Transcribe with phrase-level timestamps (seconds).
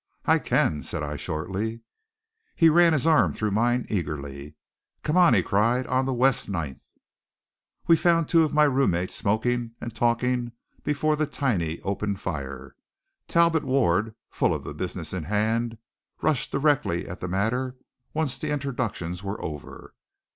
[0.25, 1.81] "I can," said I shortly.
[2.55, 4.55] He ran his arm through mine eagerly.
[5.03, 6.81] "Come on!" he cried, "on to West Ninth!"
[7.85, 10.53] We found two of my roommates smoking and talking
[10.83, 12.75] before the tiny open fire.
[13.27, 15.77] Talbot Ward, full of the business in hand,
[16.23, 17.75] rushed directly at the matter
[18.11, 19.93] once the introductions were over.